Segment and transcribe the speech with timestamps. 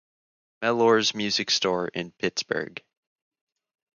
[0.63, 2.83] Mellor's music store in Pittsburgh.